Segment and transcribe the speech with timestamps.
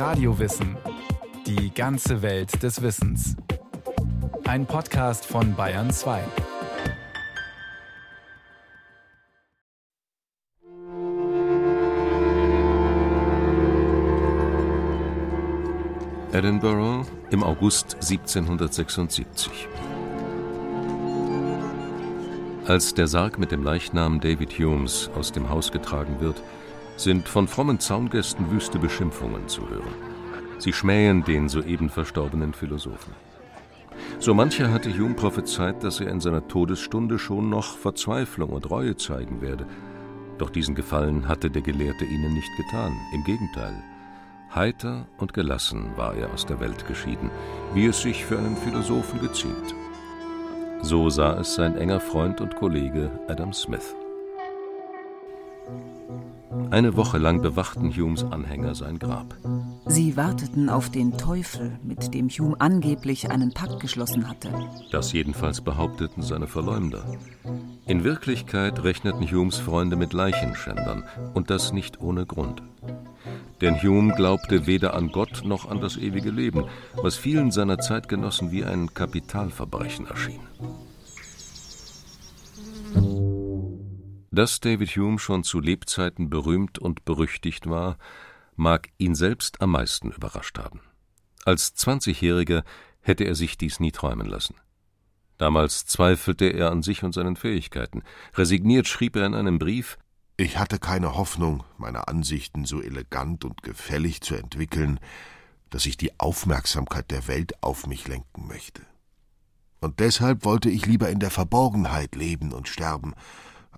[0.00, 0.78] Radiowissen.
[1.46, 3.36] Die ganze Welt des Wissens.
[4.46, 6.22] Ein Podcast von Bayern 2.
[16.32, 19.68] Edinburgh im August 1776.
[22.66, 26.42] Als der Sarg mit dem Leichnam David Humes aus dem Haus getragen wird,
[27.02, 29.94] sind von frommen Zaungästen wüste Beschimpfungen zu hören.
[30.58, 33.14] Sie schmähen den soeben verstorbenen Philosophen.
[34.18, 38.96] So mancher hatte Hume prophezeit, dass er in seiner Todesstunde schon noch Verzweiflung und Reue
[38.96, 39.66] zeigen werde.
[40.38, 42.92] Doch diesen Gefallen hatte der Gelehrte ihnen nicht getan.
[43.14, 43.82] Im Gegenteil.
[44.54, 47.30] Heiter und gelassen war er aus der Welt geschieden,
[47.72, 49.74] wie es sich für einen Philosophen geziemt.
[50.82, 53.94] So sah es sein enger Freund und Kollege Adam Smith.
[56.70, 59.36] Eine Woche lang bewachten Humes Anhänger sein Grab.
[59.86, 64.50] Sie warteten auf den Teufel, mit dem Hume angeblich einen Pakt geschlossen hatte.
[64.90, 67.04] Das jedenfalls behaupteten seine Verleumder.
[67.86, 72.62] In Wirklichkeit rechneten Humes Freunde mit Leichenschändern, und das nicht ohne Grund.
[73.60, 76.64] Denn Hume glaubte weder an Gott noch an das ewige Leben,
[76.96, 80.40] was vielen seiner Zeitgenossen wie ein Kapitalverbrechen erschien.
[84.32, 87.98] Dass David Hume schon zu Lebzeiten berühmt und berüchtigt war,
[88.54, 90.80] mag ihn selbst am meisten überrascht haben.
[91.44, 92.62] Als Zwanzigjähriger
[93.00, 94.54] hätte er sich dies nie träumen lassen.
[95.36, 98.02] Damals zweifelte er an sich und seinen Fähigkeiten.
[98.34, 99.98] Resigniert schrieb er in einem Brief
[100.36, 105.00] Ich hatte keine Hoffnung, meine Ansichten so elegant und gefällig zu entwickeln,
[105.70, 108.82] dass ich die Aufmerksamkeit der Welt auf mich lenken möchte.
[109.80, 113.14] Und deshalb wollte ich lieber in der Verborgenheit leben und sterben,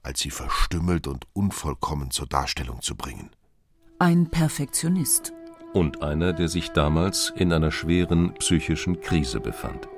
[0.02, 3.30] als sie verstümmelt und unvollkommen zur Darstellung zu bringen.
[3.98, 5.32] Ein Perfektionist.
[5.72, 9.88] Und einer, der sich damals in einer schweren psychischen Krise befand.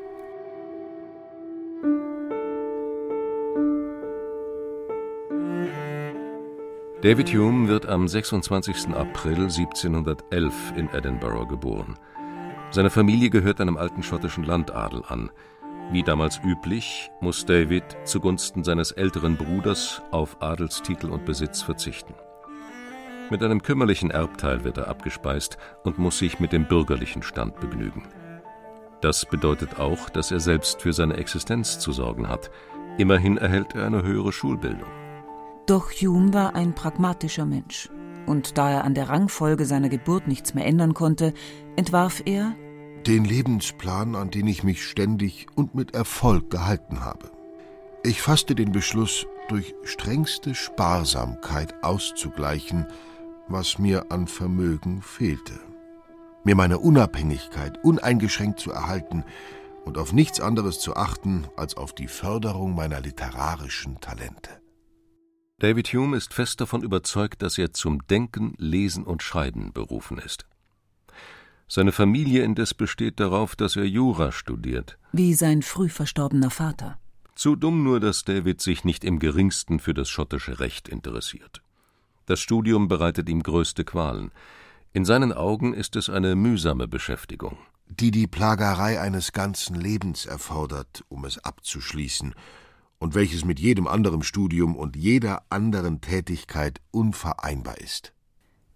[7.04, 8.94] David Hume wird am 26.
[8.94, 11.98] April 1711 in Edinburgh geboren.
[12.70, 15.30] Seine Familie gehört einem alten schottischen Landadel an.
[15.90, 22.14] Wie damals üblich, muss David zugunsten seines älteren Bruders auf Adelstitel und Besitz verzichten.
[23.30, 28.02] Mit einem kümmerlichen Erbteil wird er abgespeist und muss sich mit dem bürgerlichen Stand begnügen.
[29.00, 32.50] Das bedeutet auch, dass er selbst für seine Existenz zu sorgen hat.
[32.98, 34.88] Immerhin erhält er eine höhere Schulbildung.
[35.66, 37.88] Doch Hume war ein pragmatischer Mensch.
[38.26, 41.34] Und da er an der Rangfolge seiner Geburt nichts mehr ändern konnte,
[41.76, 42.54] entwarf er,
[43.06, 47.30] den Lebensplan, an den ich mich ständig und mit Erfolg gehalten habe.
[48.02, 52.86] Ich fasste den Beschluss, durch strengste Sparsamkeit auszugleichen,
[53.48, 55.60] was mir an Vermögen fehlte.
[56.44, 59.24] Mir meine Unabhängigkeit uneingeschränkt zu erhalten
[59.84, 64.50] und auf nichts anderes zu achten als auf die Förderung meiner literarischen Talente.
[65.58, 70.46] David Hume ist fest davon überzeugt, dass er zum Denken, Lesen und Schreiben berufen ist.
[71.68, 74.98] Seine Familie indes besteht darauf, dass er Jura studiert.
[75.12, 76.98] Wie sein früh verstorbener Vater.
[77.34, 81.62] Zu dumm nur, dass David sich nicht im geringsten für das schottische Recht interessiert.
[82.26, 84.30] Das Studium bereitet ihm größte Qualen.
[84.92, 87.58] In seinen Augen ist es eine mühsame Beschäftigung.
[87.88, 92.34] Die die Plagerei eines ganzen Lebens erfordert, um es abzuschließen,
[92.98, 98.13] und welches mit jedem anderen Studium und jeder anderen Tätigkeit unvereinbar ist.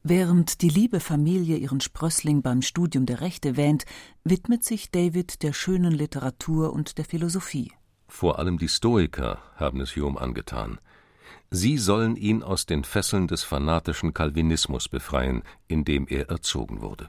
[0.03, 3.85] Während die liebe Familie ihren Sprössling beim Studium der Rechte wähnt,
[4.25, 7.73] widmet sich David der schönen Literatur und der Philosophie.
[8.07, 10.79] Vor allem die Stoiker haben es Hume angetan.
[11.51, 17.09] Sie sollen ihn aus den Fesseln des fanatischen Calvinismus befreien, in dem er erzogen wurde.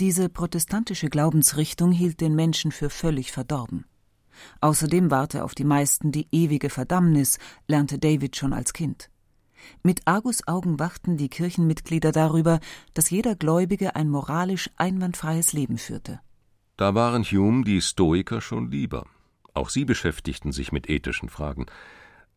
[0.00, 3.84] Diese protestantische Glaubensrichtung hielt den Menschen für völlig verdorben.
[4.60, 9.10] Außerdem warte auf die meisten die ewige Verdammnis, lernte David schon als Kind.
[9.82, 12.60] Mit Argusaugen wachten die Kirchenmitglieder darüber,
[12.94, 16.20] dass jeder Gläubige ein moralisch einwandfreies Leben führte.
[16.76, 19.06] Da waren Hume die Stoiker schon lieber.
[19.54, 21.66] Auch sie beschäftigten sich mit ethischen Fragen.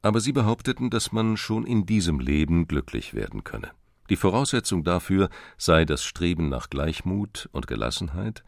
[0.01, 3.71] Aber sie behaupteten, dass man schon in diesem Leben glücklich werden könne.
[4.09, 8.44] Die Voraussetzung dafür sei das Streben nach Gleichmut und Gelassenheit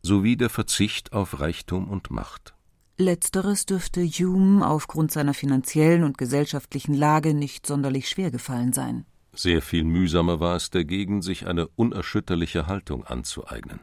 [0.00, 2.54] sowie der Verzicht auf Reichtum und Macht.
[2.98, 9.06] Letzteres dürfte Hume aufgrund seiner finanziellen und gesellschaftlichen Lage nicht sonderlich schwer gefallen sein.
[9.34, 13.80] Sehr viel mühsamer war es dagegen, sich eine unerschütterliche Haltung anzueignen.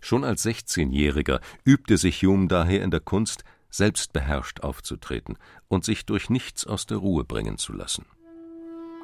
[0.00, 5.36] Schon als 16-Jähriger übte sich Hume daher in der Kunst, selbstbeherrscht aufzutreten
[5.68, 8.06] und sich durch nichts aus der Ruhe bringen zu lassen.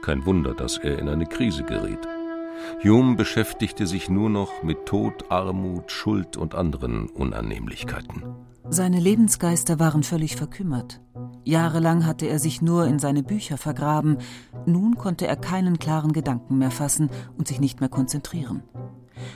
[0.02, 2.06] Kein Wunder, dass er in eine Krise geriet.
[2.82, 8.24] Hume beschäftigte sich nur noch mit Tod, Armut, Schuld und anderen Unannehmlichkeiten.
[8.68, 11.00] Seine Lebensgeister waren völlig verkümmert.
[11.44, 14.18] Jahrelang hatte er sich nur in seine Bücher vergraben,
[14.66, 17.08] nun konnte er keinen klaren Gedanken mehr fassen
[17.38, 18.64] und sich nicht mehr konzentrieren.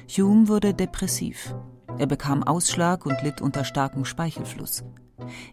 [0.09, 1.55] Hume wurde depressiv.
[1.99, 4.85] Er bekam Ausschlag und litt unter starkem Speichelfluss.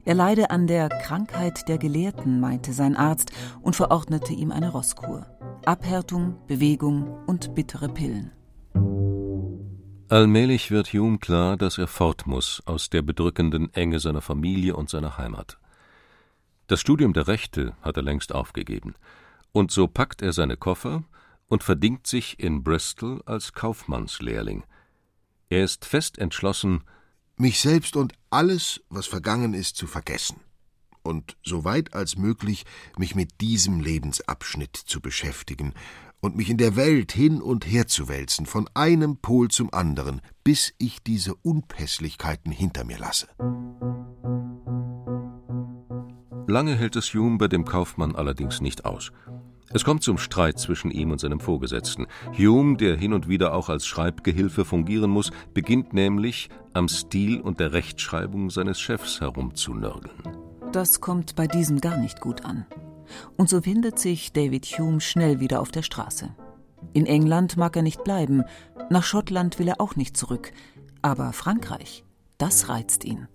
[0.06, 3.32] Er leide an der Krankheit der Gelehrten, meinte sein Arzt
[3.62, 5.26] und verordnete ihm eine Rosskur.
[5.66, 8.32] Abhärtung, Bewegung und bittere Pillen.
[10.10, 14.90] Allmählich wird Hume klar, dass er fort muss aus der bedrückenden Enge seiner Familie und
[14.90, 15.58] seiner Heimat.
[16.68, 18.96] Das Studium der Rechte hat er längst aufgegeben,
[19.52, 21.04] und so packt er seine Koffer
[21.48, 24.64] und verdingt sich in Bristol als Kaufmannslehrling.
[25.50, 26.84] Er ist fest entschlossen,
[27.38, 30.42] mich selbst und alles, was vergangen ist, zu vergessen
[31.04, 32.66] und so weit als möglich
[32.98, 35.74] mich mit diesem Lebensabschnitt zu beschäftigen
[36.20, 40.22] und mich in der Welt hin und her zu wälzen, von einem Pol zum anderen,
[40.44, 43.28] bis ich diese Unpässlichkeiten hinter mir lasse.
[46.48, 49.12] Lange hält es Hume bei dem Kaufmann allerdings nicht aus.
[49.74, 52.08] Es kommt zum Streit zwischen ihm und seinem Vorgesetzten.
[52.38, 57.60] Hume, der hin und wieder auch als Schreibgehilfe fungieren muss, beginnt nämlich am Stil und
[57.60, 60.16] der Rechtschreibung seines Chefs herumzunörgeln.
[60.72, 62.66] Das kommt bei diesem gar nicht gut an.
[63.36, 66.30] Und so findet sich David Hume schnell wieder auf der Straße.
[66.94, 68.44] In England mag er nicht bleiben,
[68.90, 70.52] nach Schottland will er auch nicht zurück,
[71.02, 72.06] aber Frankreich,
[72.38, 73.28] das reizt ihn.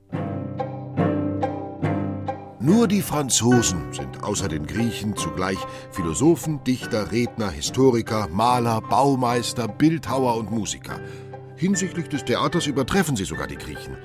[2.62, 5.58] Nur die Franzosen sind außer den Griechen zugleich
[5.90, 11.00] Philosophen, Dichter, Redner, Historiker, Maler, Baumeister, Bildhauer und Musiker.
[11.56, 13.96] Hinsichtlich des Theaters übertreffen sie sogar die Griechen.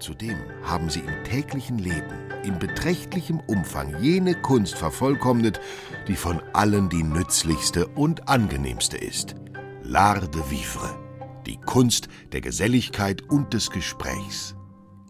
[0.00, 5.60] Zudem haben sie im täglichen Leben in beträchtlichem Umfang jene Kunst vervollkommnet,
[6.08, 9.36] die von allen die nützlichste und angenehmste ist.
[9.84, 10.98] L'art de vivre,
[11.46, 14.56] die Kunst der Geselligkeit und des Gesprächs.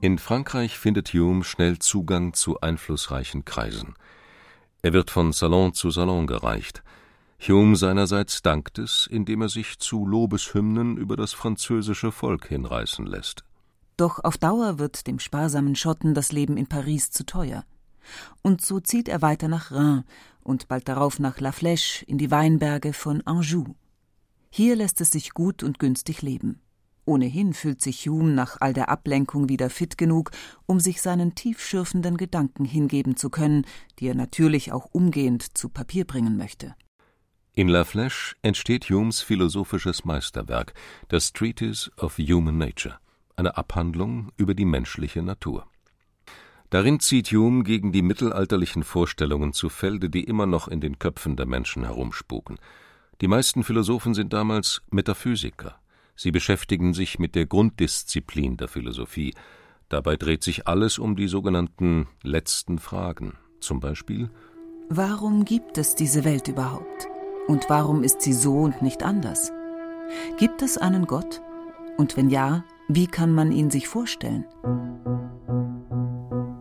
[0.04, 3.94] In Frankreich findet Hume schnell Zugang zu einflussreichen Kreisen.
[4.82, 6.82] Er wird von Salon zu Salon gereicht.
[7.40, 13.44] Hume seinerseits dankt es, indem er sich zu Lobeshymnen über das französische Volk hinreißen lässt.
[13.96, 17.64] Doch auf Dauer wird dem sparsamen Schotten das Leben in Paris zu teuer.
[18.42, 20.04] Und so zieht er weiter nach Reims
[20.42, 23.74] und bald darauf nach La Flèche in die Weinberge von Anjou.
[24.50, 26.60] Hier lässt es sich gut und günstig leben.
[27.06, 30.30] Ohnehin fühlt sich Hume nach all der Ablenkung wieder fit genug,
[30.66, 33.66] um sich seinen tiefschürfenden Gedanken hingeben zu können,
[33.98, 36.74] die er natürlich auch umgehend zu Papier bringen möchte.
[37.52, 40.74] In La Flèche entsteht Humes philosophisches Meisterwerk,
[41.08, 42.98] das Treatise of Human Nature,
[43.36, 45.66] eine Abhandlung über die menschliche Natur.
[46.70, 51.36] Darin zieht Hume gegen die mittelalterlichen Vorstellungen zu Felde, die immer noch in den Köpfen
[51.36, 52.58] der Menschen herumspuken.
[53.20, 55.78] Die meisten Philosophen sind damals Metaphysiker,
[56.16, 59.34] Sie beschäftigen sich mit der Grunddisziplin der Philosophie.
[59.88, 63.34] Dabei dreht sich alles um die sogenannten letzten Fragen.
[63.60, 64.30] Zum Beispiel
[64.90, 67.08] Warum gibt es diese Welt überhaupt?
[67.46, 69.52] Und warum ist sie so und nicht anders?
[70.38, 71.40] Gibt es einen Gott?
[71.96, 74.44] Und wenn ja, wie kann man ihn sich vorstellen?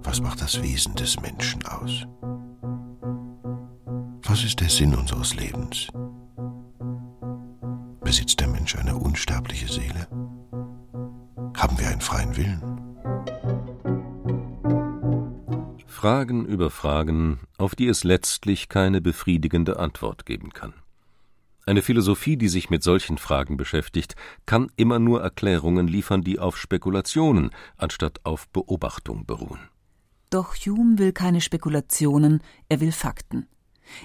[0.04, 2.06] Was macht das Wesen des Menschen aus?
[4.24, 5.88] Was ist der Sinn unseres Lebens?
[8.14, 10.08] Besitzt der Mensch eine unsterbliche Seele?
[11.58, 12.62] Haben wir einen freien Willen?
[15.88, 20.76] Fragen über Fragen, auf die es letztlich keine befriedigende Antwort geben kann.
[21.66, 24.16] Eine Philosophie, die sich mit solchen Fragen beschäftigt,
[24.46, 29.70] kann immer nur Erklärungen liefern, die auf Spekulationen anstatt auf Beobachtung beruhen.
[30.30, 33.48] Doch Hume will keine Spekulationen, er will Fakten.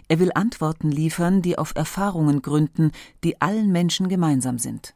[0.09, 2.93] Er will Antworten liefern, die auf Erfahrungen gründen,
[3.25, 4.95] die allen Menschen gemeinsam sind.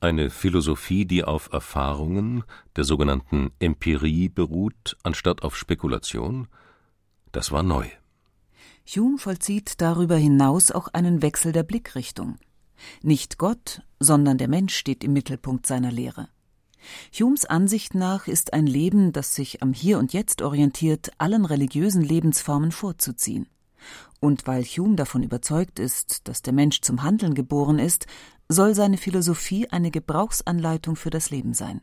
[0.00, 2.42] Eine Philosophie, die auf Erfahrungen,
[2.74, 6.48] der sogenannten Empirie, beruht, anstatt auf Spekulation?
[7.30, 7.86] Das war neu.
[8.86, 12.36] Hume vollzieht darüber hinaus auch einen Wechsel der Blickrichtung.
[13.02, 16.28] Nicht Gott, sondern der Mensch steht im Mittelpunkt seiner Lehre.
[17.16, 22.02] Humes Ansicht nach ist ein Leben, das sich am Hier und Jetzt orientiert, allen religiösen
[22.02, 23.46] Lebensformen vorzuziehen.
[24.20, 28.06] Und weil Hume davon überzeugt ist, dass der Mensch zum Handeln geboren ist,
[28.48, 31.80] soll seine Philosophie eine Gebrauchsanleitung für das Leben sein.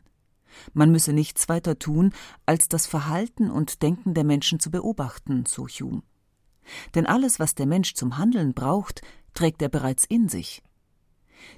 [0.72, 2.12] Man müsse nichts weiter tun,
[2.46, 6.02] als das Verhalten und Denken der Menschen zu beobachten, so Hume.
[6.94, 9.02] Denn alles, was der Mensch zum Handeln braucht,
[9.34, 10.62] trägt er bereits in sich.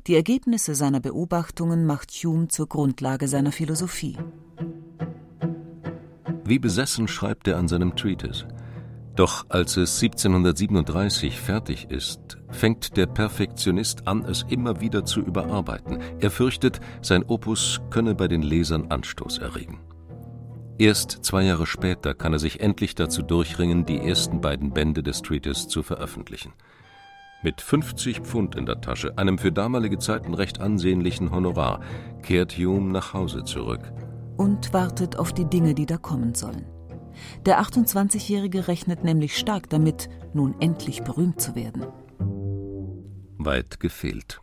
[0.07, 4.17] Die Ergebnisse seiner Beobachtungen macht Hume zur Grundlage seiner Philosophie.
[6.45, 8.47] Wie besessen schreibt er an seinem Treatise.
[9.15, 15.99] Doch als es 1737 fertig ist, fängt der Perfektionist an, es immer wieder zu überarbeiten.
[16.19, 19.81] Er fürchtet, sein Opus könne bei den Lesern Anstoß erregen.
[20.79, 25.21] Erst zwei Jahre später kann er sich endlich dazu durchringen, die ersten beiden Bände des
[25.21, 26.55] Treatise zu veröffentlichen.
[27.43, 31.81] Mit 50 Pfund in der Tasche, einem für damalige Zeiten recht ansehnlichen Honorar,
[32.23, 33.93] kehrt Hume nach Hause zurück.
[34.39, 36.65] Und wartet auf die Dinge, die da kommen sollen.
[37.47, 41.87] Der 28-Jährige rechnet nämlich stark damit, nun endlich berühmt zu werden.
[43.39, 44.41] Weit gefehlt.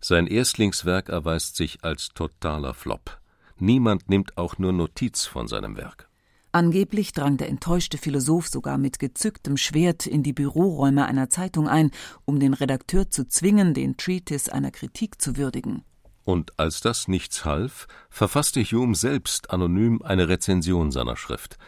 [0.00, 3.18] Sein Erstlingswerk erweist sich als totaler Flop.
[3.58, 6.08] Niemand nimmt auch nur Notiz von seinem Werk.
[6.52, 11.90] Angeblich drang der enttäuschte Philosoph sogar mit gezücktem Schwert in die Büroräume einer Zeitung ein,
[12.26, 15.82] um den Redakteur zu zwingen, den Treatise einer Kritik zu würdigen.
[16.22, 21.58] Und als das nichts half, verfasste Hume selbst anonym eine Rezension seiner Schrift.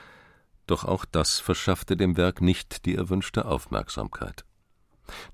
[0.66, 4.44] Doch auch das verschaffte dem Werk nicht die erwünschte Aufmerksamkeit.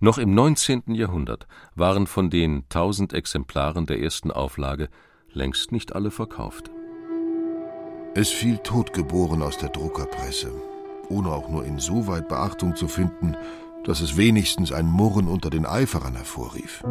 [0.01, 0.95] Noch im 19.
[0.95, 4.89] Jahrhundert waren von den tausend Exemplaren der ersten Auflage
[5.33, 6.71] längst nicht alle verkauft.
[8.15, 10.53] Es fiel totgeboren aus der Druckerpresse,
[11.09, 13.35] ohne auch nur insoweit Beachtung zu finden,
[13.85, 16.85] dass es wenigstens ein Murren unter den Eiferern hervorrief.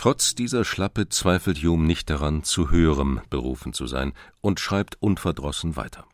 [0.00, 5.76] Trotz dieser Schlappe zweifelt Hume nicht daran, zu höherem berufen zu sein und schreibt unverdrossen
[5.76, 6.06] weiter.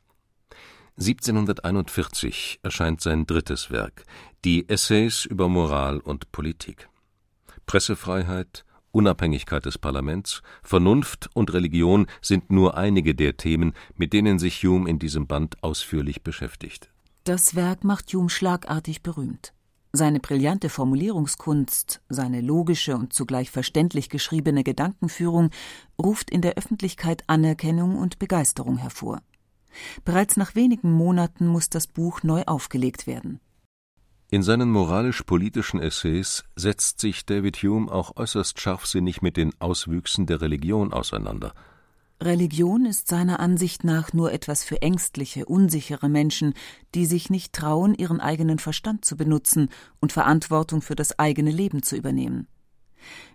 [0.99, 4.03] 1741 erscheint sein drittes Werk,
[4.45, 6.89] die Essays über Moral und Politik.
[7.67, 14.65] Pressefreiheit, Unabhängigkeit des Parlaments, Vernunft und Religion sind nur einige der Themen, mit denen sich
[14.65, 16.91] Hume in diesem Band ausführlich beschäftigt.
[17.23, 19.53] Das Werk macht Hume schlagartig berühmt.
[19.97, 25.49] Seine brillante Formulierungskunst, seine logische und zugleich verständlich geschriebene Gedankenführung
[25.99, 29.23] ruft in der Öffentlichkeit Anerkennung und Begeisterung hervor.
[30.05, 33.41] Bereits nach wenigen Monaten muss das Buch neu aufgelegt werden.
[34.29, 40.43] In seinen moralisch-politischen Essays setzt sich David Hume auch äußerst scharfsinnig mit den Auswüchsen der
[40.43, 41.55] Religion auseinander–
[42.21, 46.55] Religion ist seiner Ansicht nach nur etwas für ängstliche, unsichere Menschen,
[46.95, 49.69] die sich nicht trauen, ihren eigenen Verstand zu benutzen
[50.01, 52.49] und Verantwortung für das eigene Leben zu übernehmen.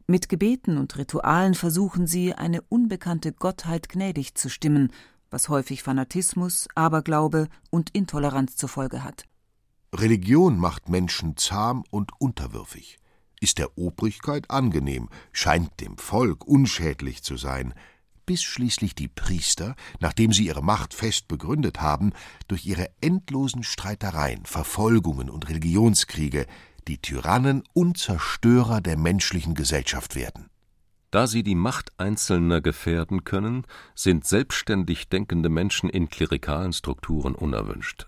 [0.08, 4.92] Mit Gebeten und Ritualen versuchen sie, eine unbekannte Gottheit gnädig zu stimmen,
[5.30, 9.26] was häufig Fanatismus, Aberglaube und Intoleranz zur Folge hat.
[9.94, 12.98] Religion macht Menschen zahm und unterwürfig,
[13.40, 17.74] ist der Obrigkeit angenehm, scheint dem Volk unschädlich zu sein,
[18.32, 22.14] bis schließlich die Priester, nachdem sie ihre Macht fest begründet haben,
[22.48, 26.46] durch ihre endlosen Streitereien, Verfolgungen und Religionskriege
[26.88, 30.50] die Tyrannen und Zerstörer der menschlichen Gesellschaft werden.
[31.10, 38.08] Da sie die Macht Einzelner gefährden können, sind selbstständig denkende Menschen in klerikalen Strukturen unerwünscht.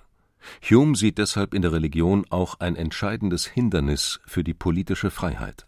[0.61, 5.67] Hume sieht deshalb in der Religion auch ein entscheidendes Hindernis für die politische Freiheit.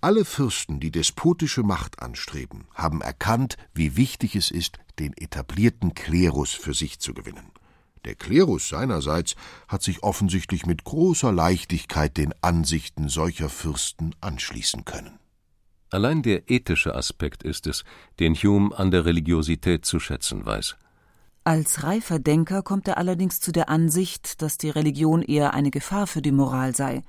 [0.00, 6.52] Alle Fürsten, die despotische Macht anstreben, haben erkannt, wie wichtig es ist, den etablierten Klerus
[6.52, 7.50] für sich zu gewinnen.
[8.04, 9.34] Der Klerus seinerseits
[9.66, 15.18] hat sich offensichtlich mit großer Leichtigkeit den Ansichten solcher Fürsten anschließen können.
[15.90, 17.82] Allein der ethische Aspekt ist es,
[18.20, 20.76] den Hume an der Religiosität zu schätzen weiß.
[21.42, 26.06] Als reifer Denker kommt er allerdings zu der Ansicht, dass die Religion eher eine Gefahr
[26.06, 27.02] für die Moral sei.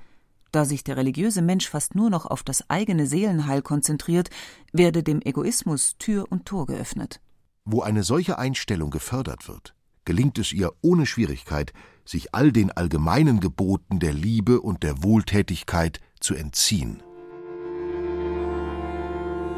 [0.52, 4.30] Da sich der religiöse Mensch fast nur noch auf das eigene Seelenheil konzentriert,
[4.72, 7.20] werde dem Egoismus Tür und Tor geöffnet.
[7.64, 11.72] Wo eine solche Einstellung gefördert wird, gelingt es ihr ohne Schwierigkeit,
[12.04, 17.02] sich all den allgemeinen Geboten der Liebe und der Wohltätigkeit zu entziehen.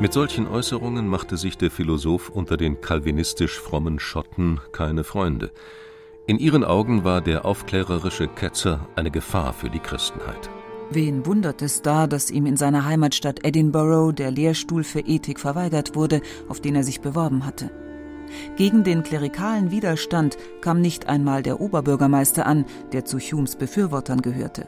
[0.01, 5.53] Mit solchen Äußerungen machte sich der Philosoph unter den kalvinistisch frommen Schotten keine Freunde.
[6.27, 10.51] In ihren Augen war der aufklärerische Ketzer eine Gefahr für die Christenheit.
[10.91, 15.95] Wen wundert es da, dass ihm in seiner Heimatstadt Edinburgh der Lehrstuhl für Ethik verweigert
[15.95, 17.71] wurde, auf den er sich beworben hatte?
[18.57, 24.67] Gegen den klerikalen Widerstand kam nicht einmal der Oberbürgermeister an, der zu Humes Befürwortern gehörte.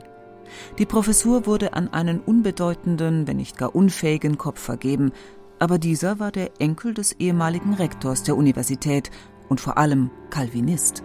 [0.78, 5.12] Die Professur wurde an einen unbedeutenden, wenn nicht gar unfähigen Kopf vergeben,
[5.58, 9.10] aber dieser war der Enkel des ehemaligen Rektors der Universität
[9.48, 11.02] und vor allem Calvinist.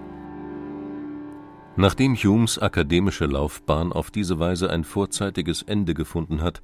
[1.79, 6.61] Nachdem Humes akademische Laufbahn auf diese Weise ein vorzeitiges Ende gefunden hat,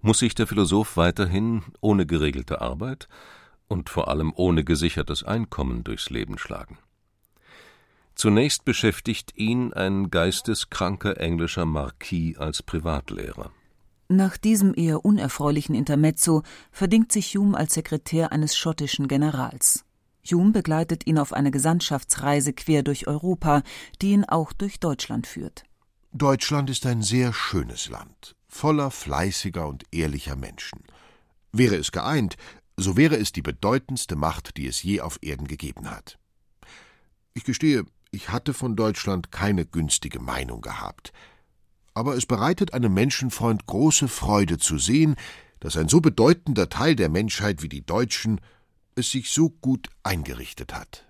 [0.00, 3.08] muss sich der Philosoph weiterhin ohne geregelte Arbeit
[3.66, 6.78] und vor allem ohne gesichertes Einkommen durchs Leben schlagen.
[8.14, 13.50] Zunächst beschäftigt ihn ein geisteskranker englischer Marquis als Privatlehrer.
[14.06, 19.83] Nach diesem eher unerfreulichen Intermezzo verdingt sich Hume als Sekretär eines schottischen Generals.
[20.32, 23.62] Hume begleitet ihn auf eine Gesandtschaftsreise quer durch Europa,
[24.00, 25.64] die ihn auch durch Deutschland führt.
[26.12, 30.84] Deutschland ist ein sehr schönes Land, voller fleißiger und ehrlicher Menschen.
[31.52, 32.36] Wäre es geeint,
[32.76, 36.18] so wäre es die bedeutendste Macht, die es je auf Erden gegeben hat.
[37.34, 41.12] Ich gestehe, ich hatte von Deutschland keine günstige Meinung gehabt.
[41.94, 45.16] Aber es bereitet einem Menschenfreund große Freude zu sehen,
[45.60, 48.40] dass ein so bedeutender Teil der Menschheit wie die Deutschen
[48.96, 51.06] es sich so gut eingerichtet hat.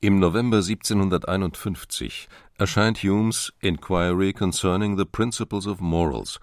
[0.00, 6.38] Im November 1751 erscheint Humes Inquiry Concerning the Principles of Morals,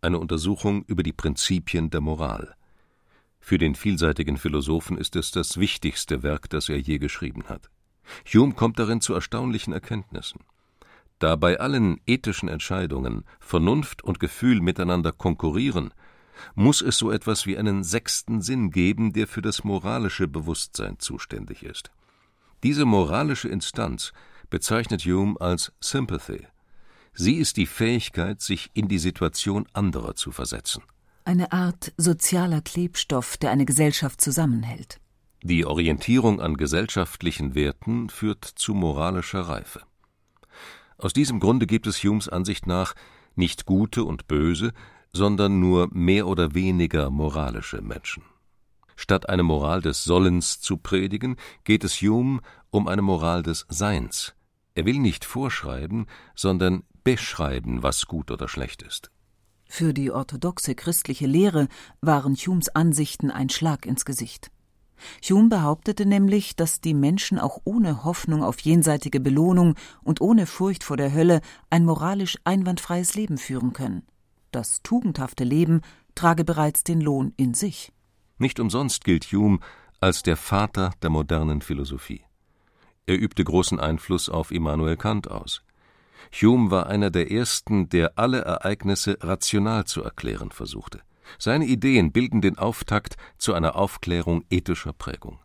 [0.00, 2.54] eine Untersuchung über die Prinzipien der Moral.
[3.40, 7.70] Für den vielseitigen Philosophen ist es das wichtigste Werk, das er je geschrieben hat.
[8.32, 10.40] Hume kommt darin zu erstaunlichen Erkenntnissen.
[11.18, 15.92] Da bei allen ethischen Entscheidungen Vernunft und Gefühl miteinander konkurrieren,
[16.54, 21.62] muss es so etwas wie einen sechsten Sinn geben, der für das moralische Bewusstsein zuständig
[21.62, 21.90] ist.
[22.62, 24.12] Diese moralische Instanz
[24.50, 26.46] bezeichnet Hume als Sympathy.
[27.14, 30.82] Sie ist die Fähigkeit, sich in die Situation anderer zu versetzen.
[31.24, 35.00] Eine Art sozialer Klebstoff, der eine Gesellschaft zusammenhält.
[35.42, 39.82] Die Orientierung an gesellschaftlichen Werten führt zu moralischer Reife.
[40.98, 42.94] Aus diesem Grunde gibt es Humes Ansicht nach
[43.34, 44.72] nicht gute und böse,
[45.12, 48.22] sondern nur mehr oder weniger moralische Menschen.
[48.96, 52.40] Statt eine Moral des Sollens zu predigen, geht es Hume
[52.70, 54.34] um eine Moral des Seins.
[54.74, 59.10] Er will nicht vorschreiben, sondern beschreiben, was gut oder schlecht ist.
[59.68, 61.68] Für die orthodoxe christliche Lehre
[62.00, 64.50] waren Humes Ansichten ein Schlag ins Gesicht.
[65.28, 70.84] Hume behauptete nämlich, dass die Menschen auch ohne Hoffnung auf jenseitige Belohnung und ohne Furcht
[70.84, 71.40] vor der Hölle
[71.70, 74.02] ein moralisch einwandfreies Leben führen können.
[74.52, 75.80] Das tugendhafte Leben
[76.14, 77.90] trage bereits den Lohn in sich.
[78.36, 79.60] Nicht umsonst gilt Hume
[79.98, 82.22] als der Vater der modernen Philosophie.
[83.06, 85.62] Er übte großen Einfluss auf Immanuel Kant aus.
[86.32, 91.00] Hume war einer der ersten, der alle Ereignisse rational zu erklären versuchte.
[91.38, 95.38] Seine Ideen bilden den Auftakt zu einer Aufklärung ethischer Prägung.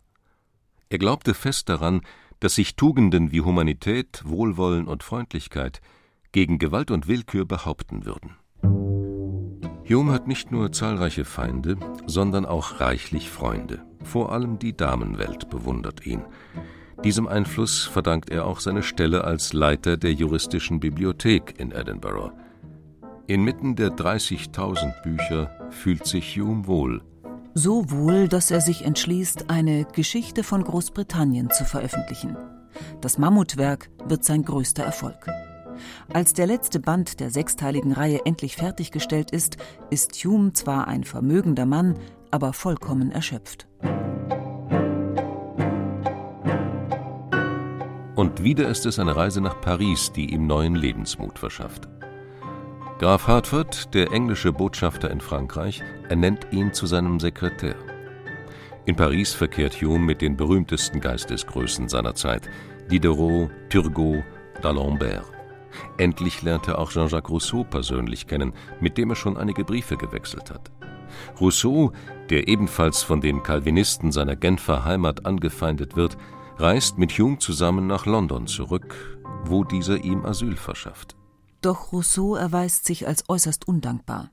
[0.90, 2.02] Er glaubte fest daran,
[2.42, 5.82] dass sich Tugenden wie Humanität, Wohlwollen und Freundlichkeit
[6.34, 8.36] gegen Gewalt und Willkür behaupten würden.
[9.90, 13.80] Hume hat nicht nur zahlreiche Feinde, sondern auch reichlich Freunde.
[14.04, 16.24] Vor allem die Damenwelt bewundert ihn.
[17.04, 22.32] Diesem Einfluss verdankt er auch seine Stelle als Leiter der juristischen Bibliothek in Edinburgh.
[23.28, 27.02] Inmitten der 30.000 Bücher fühlt sich Hume wohl.
[27.54, 32.36] So wohl, dass er sich entschließt, eine Geschichte von Großbritannien zu veröffentlichen.
[33.02, 35.28] Das Mammutwerk wird sein größter Erfolg.
[36.14, 39.58] Als der letzte Band der sechsteiligen Reihe endlich fertiggestellt ist,
[39.90, 41.96] ist Hume zwar ein vermögender Mann,
[42.32, 43.68] aber vollkommen erschöpft.
[48.16, 51.88] Und wieder ist es eine Reise nach Paris, die ihm neuen Lebensmut verschafft.
[52.98, 57.76] Graf Hertford, der englische Botschafter in Frankreich, ernennt ihn zu seinem Sekretär.
[58.86, 62.50] In Paris verkehrt Hume mit den berühmtesten Geistesgrößen seiner Zeit,
[62.90, 64.24] Diderot, Turgot,
[64.64, 65.37] d'Alembert.
[65.98, 70.72] Endlich lernte auch Jean-Jacques Rousseau persönlich kennen, mit dem er schon einige Briefe gewechselt hat.
[71.40, 71.92] Rousseau,
[72.30, 76.18] der ebenfalls von den Calvinisten seiner Genfer Heimat angefeindet wird,
[76.58, 81.16] reist mit Hume zusammen nach London zurück, wo dieser ihm Asyl verschafft.
[81.62, 84.32] Doch Rousseau erweist sich als äußerst undankbar.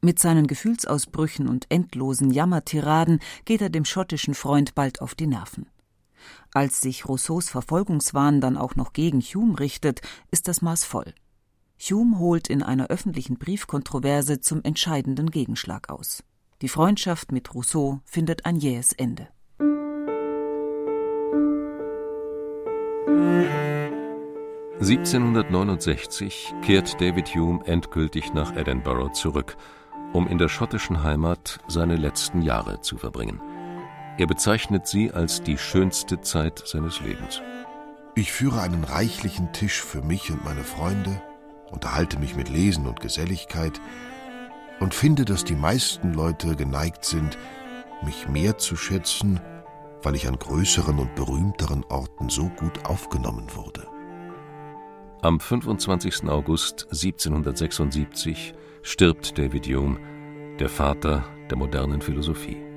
[0.00, 5.66] Mit seinen Gefühlsausbrüchen und endlosen Jammertiraden geht er dem schottischen Freund bald auf die Nerven.
[6.52, 11.14] Als sich Rousseaus Verfolgungswahn dann auch noch gegen Hume richtet, ist das Maß voll.
[11.80, 16.22] Hume holt in einer öffentlichen Briefkontroverse zum entscheidenden Gegenschlag aus.
[16.60, 19.26] Die Freundschaft mit Rousseau findet ein jähes Ende.
[24.78, 29.56] (1769) kehrt David Hume endgültig nach Edinburgh zurück,
[30.12, 33.40] um in der schottischen Heimat seine letzten Jahre zu verbringen
[34.22, 37.42] er bezeichnet sie als die schönste Zeit seines Lebens.
[38.14, 41.20] Ich führe einen reichlichen Tisch für mich und meine Freunde,
[41.72, 43.80] unterhalte mich mit Lesen und Geselligkeit
[44.78, 47.36] und finde, dass die meisten Leute geneigt sind,
[48.04, 49.40] mich mehr zu schätzen,
[50.04, 53.88] weil ich an größeren und berühmteren Orten so gut aufgenommen wurde.
[55.20, 56.28] Am 25.
[56.28, 59.98] August 1776 stirbt David Hume,
[60.60, 62.71] der Vater der modernen Philosophie.